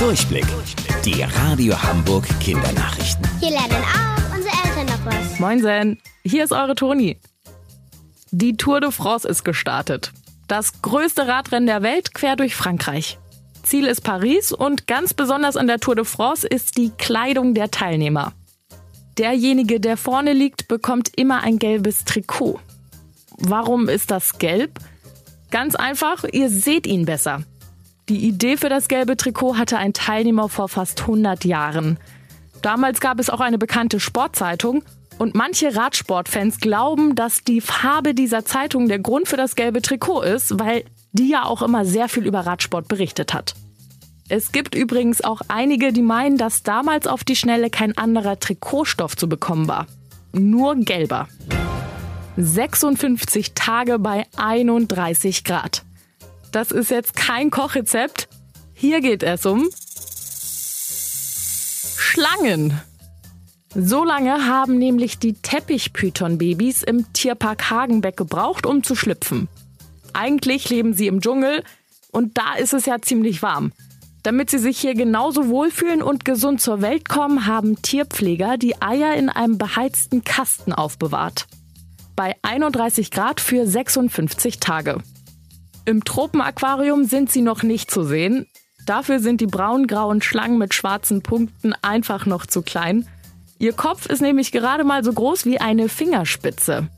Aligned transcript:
Durchblick. 0.00 0.46
Die 1.04 1.22
Radio 1.22 1.74
Hamburg 1.82 2.26
Kindernachrichten. 2.40 3.28
Hier 3.38 3.50
lernen 3.50 3.84
auch 3.84 4.34
unsere 4.34 4.54
Eltern 4.64 4.86
noch 4.86 5.04
was. 5.04 5.38
Moinsen, 5.38 6.00
hier 6.24 6.42
ist 6.42 6.52
eure 6.52 6.74
Toni. 6.74 7.18
Die 8.30 8.56
Tour 8.56 8.80
de 8.80 8.92
France 8.92 9.28
ist 9.28 9.44
gestartet. 9.44 10.12
Das 10.48 10.80
größte 10.80 11.28
Radrennen 11.28 11.66
der 11.66 11.82
Welt 11.82 12.14
quer 12.14 12.36
durch 12.36 12.56
Frankreich. 12.56 13.18
Ziel 13.62 13.86
ist 13.86 14.00
Paris 14.00 14.52
und 14.52 14.86
ganz 14.86 15.12
besonders 15.12 15.58
an 15.58 15.66
der 15.66 15.80
Tour 15.80 15.96
de 15.96 16.06
France 16.06 16.46
ist 16.46 16.78
die 16.78 16.92
Kleidung 16.96 17.52
der 17.52 17.70
Teilnehmer. 17.70 18.32
Derjenige, 19.18 19.80
der 19.80 19.98
vorne 19.98 20.32
liegt, 20.32 20.66
bekommt 20.66 21.10
immer 21.18 21.42
ein 21.42 21.58
gelbes 21.58 22.06
Trikot. 22.06 22.58
Warum 23.36 23.90
ist 23.90 24.10
das 24.10 24.38
gelb? 24.38 24.78
Ganz 25.50 25.74
einfach, 25.74 26.24
ihr 26.24 26.48
seht 26.48 26.86
ihn 26.86 27.04
besser. 27.04 27.42
Die 28.10 28.26
Idee 28.26 28.56
für 28.56 28.68
das 28.68 28.88
gelbe 28.88 29.16
Trikot 29.16 29.56
hatte 29.56 29.78
ein 29.78 29.92
Teilnehmer 29.92 30.48
vor 30.48 30.68
fast 30.68 31.02
100 31.02 31.44
Jahren. 31.44 31.96
Damals 32.60 33.00
gab 33.00 33.20
es 33.20 33.30
auch 33.30 33.38
eine 33.38 33.56
bekannte 33.56 34.00
Sportzeitung 34.00 34.82
und 35.18 35.36
manche 35.36 35.76
Radsportfans 35.76 36.58
glauben, 36.58 37.14
dass 37.14 37.44
die 37.44 37.60
Farbe 37.60 38.12
dieser 38.12 38.44
Zeitung 38.44 38.88
der 38.88 38.98
Grund 38.98 39.28
für 39.28 39.36
das 39.36 39.54
gelbe 39.54 39.80
Trikot 39.80 40.22
ist, 40.22 40.58
weil 40.58 40.82
die 41.12 41.28
ja 41.28 41.44
auch 41.44 41.62
immer 41.62 41.84
sehr 41.84 42.08
viel 42.08 42.26
über 42.26 42.40
Radsport 42.40 42.88
berichtet 42.88 43.32
hat. 43.32 43.54
Es 44.28 44.50
gibt 44.50 44.74
übrigens 44.74 45.22
auch 45.22 45.42
einige, 45.46 45.92
die 45.92 46.02
meinen, 46.02 46.36
dass 46.36 46.64
damals 46.64 47.06
auf 47.06 47.22
die 47.22 47.36
Schnelle 47.36 47.70
kein 47.70 47.96
anderer 47.96 48.40
Trikotstoff 48.40 49.16
zu 49.16 49.28
bekommen 49.28 49.68
war. 49.68 49.86
Nur 50.32 50.74
gelber. 50.74 51.28
56 52.36 53.54
Tage 53.54 54.00
bei 54.00 54.26
31 54.36 55.44
Grad. 55.44 55.84
Das 56.52 56.70
ist 56.70 56.90
jetzt 56.90 57.14
kein 57.14 57.50
Kochrezept. 57.50 58.28
Hier 58.74 59.00
geht 59.00 59.22
es 59.22 59.46
um 59.46 59.68
Schlangen. 61.96 62.80
So 63.74 64.02
lange 64.02 64.46
haben 64.46 64.78
nämlich 64.78 65.20
die 65.20 65.34
Teppichpython-Babys 65.34 66.82
im 66.82 67.12
Tierpark 67.12 67.70
Hagenbeck 67.70 68.16
gebraucht, 68.16 68.66
um 68.66 68.82
zu 68.82 68.96
schlüpfen. 68.96 69.48
Eigentlich 70.12 70.68
leben 70.70 70.92
sie 70.92 71.06
im 71.06 71.20
Dschungel 71.20 71.62
und 72.10 72.36
da 72.36 72.54
ist 72.54 72.72
es 72.72 72.86
ja 72.86 73.00
ziemlich 73.00 73.42
warm. 73.42 73.72
Damit 74.24 74.50
sie 74.50 74.58
sich 74.58 74.80
hier 74.80 74.94
genauso 74.94 75.48
wohlfühlen 75.48 76.02
und 76.02 76.24
gesund 76.24 76.60
zur 76.60 76.82
Welt 76.82 77.08
kommen, 77.08 77.46
haben 77.46 77.80
Tierpfleger 77.80 78.58
die 78.58 78.82
Eier 78.82 79.14
in 79.14 79.28
einem 79.28 79.56
beheizten 79.56 80.24
Kasten 80.24 80.72
aufbewahrt. 80.72 81.46
Bei 82.16 82.34
31 82.42 83.12
Grad 83.12 83.40
für 83.40 83.66
56 83.66 84.58
Tage. 84.58 84.98
Im 85.84 86.04
Tropenaquarium 86.04 87.04
sind 87.04 87.30
sie 87.30 87.40
noch 87.40 87.62
nicht 87.62 87.90
zu 87.90 88.02
sehen. 88.02 88.46
Dafür 88.86 89.20
sind 89.20 89.40
die 89.40 89.46
braun-grauen 89.46 90.22
Schlangen 90.22 90.58
mit 90.58 90.74
schwarzen 90.74 91.22
Punkten 91.22 91.74
einfach 91.82 92.26
noch 92.26 92.46
zu 92.46 92.62
klein. 92.62 93.06
Ihr 93.58 93.72
Kopf 93.72 94.06
ist 94.06 94.22
nämlich 94.22 94.52
gerade 94.52 94.84
mal 94.84 95.04
so 95.04 95.12
groß 95.12 95.44
wie 95.44 95.60
eine 95.60 95.88
Fingerspitze. 95.88 96.88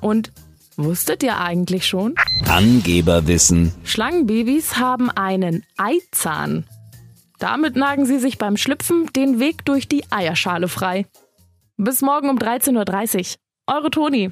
Und 0.00 0.32
wusstet 0.76 1.22
ihr 1.22 1.38
eigentlich 1.38 1.86
schon? 1.86 2.14
Angeberwissen. 2.46 3.72
Schlangenbabys 3.84 4.76
haben 4.76 5.10
einen 5.10 5.64
Eizahn. 5.76 6.64
Damit 7.38 7.76
nagen 7.76 8.06
sie 8.06 8.18
sich 8.18 8.38
beim 8.38 8.56
Schlüpfen 8.56 9.06
den 9.14 9.40
Weg 9.40 9.64
durch 9.64 9.88
die 9.88 10.04
Eierschale 10.10 10.68
frei. 10.68 11.06
Bis 11.76 12.02
morgen 12.02 12.30
um 12.30 12.38
13.30 12.38 13.36
Uhr. 13.66 13.74
Eure 13.74 13.90
Toni. 13.90 14.30